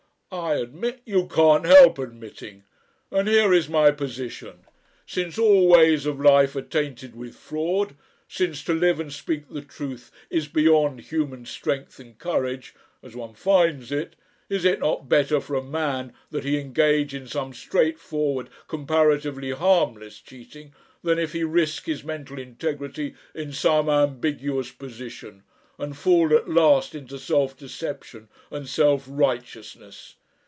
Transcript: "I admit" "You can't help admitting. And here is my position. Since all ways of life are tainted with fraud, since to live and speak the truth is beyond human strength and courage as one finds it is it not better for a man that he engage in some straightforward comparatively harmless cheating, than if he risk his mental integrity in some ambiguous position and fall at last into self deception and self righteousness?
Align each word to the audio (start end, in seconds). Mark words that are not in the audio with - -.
"I 0.33 0.53
admit" 0.55 1.01
"You 1.05 1.27
can't 1.27 1.65
help 1.65 1.99
admitting. 1.99 2.63
And 3.11 3.27
here 3.27 3.51
is 3.51 3.67
my 3.67 3.91
position. 3.91 4.59
Since 5.05 5.37
all 5.37 5.67
ways 5.67 6.05
of 6.05 6.21
life 6.21 6.55
are 6.55 6.61
tainted 6.61 7.17
with 7.17 7.35
fraud, 7.35 7.97
since 8.29 8.63
to 8.63 8.73
live 8.73 9.01
and 9.01 9.11
speak 9.11 9.49
the 9.49 9.61
truth 9.61 10.09
is 10.29 10.47
beyond 10.47 11.01
human 11.01 11.45
strength 11.45 11.99
and 11.99 12.17
courage 12.17 12.73
as 13.03 13.13
one 13.13 13.33
finds 13.33 13.91
it 13.91 14.15
is 14.47 14.63
it 14.63 14.79
not 14.79 15.09
better 15.09 15.41
for 15.41 15.57
a 15.57 15.61
man 15.61 16.13
that 16.29 16.45
he 16.45 16.57
engage 16.57 17.13
in 17.13 17.27
some 17.27 17.51
straightforward 17.51 18.49
comparatively 18.69 19.51
harmless 19.51 20.17
cheating, 20.21 20.73
than 21.03 21.19
if 21.19 21.33
he 21.33 21.43
risk 21.43 21.87
his 21.87 22.05
mental 22.05 22.39
integrity 22.39 23.15
in 23.35 23.51
some 23.51 23.89
ambiguous 23.89 24.71
position 24.71 25.43
and 25.77 25.97
fall 25.97 26.33
at 26.33 26.47
last 26.47 26.95
into 26.95 27.19
self 27.19 27.57
deception 27.57 28.29
and 28.49 28.69
self 28.69 29.03
righteousness? 29.09 30.15